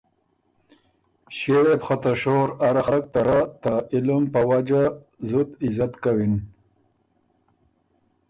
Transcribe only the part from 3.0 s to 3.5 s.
ته رۀ